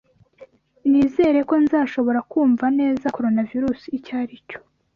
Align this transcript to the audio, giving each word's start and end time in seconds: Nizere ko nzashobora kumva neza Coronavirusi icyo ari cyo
Nizere 0.89 1.39
ko 1.49 1.55
nzashobora 1.63 2.19
kumva 2.31 2.65
neza 2.79 3.13
Coronavirusi 3.15 3.85
icyo 3.97 4.13
ari 4.21 4.35
cyo 4.47 4.59